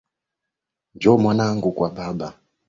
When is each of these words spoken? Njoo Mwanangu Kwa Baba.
Njoo 0.95 1.17
Mwanangu 1.23 1.69
Kwa 1.75 1.89
Baba. 1.95 2.29